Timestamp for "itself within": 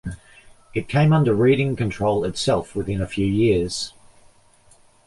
2.25-3.01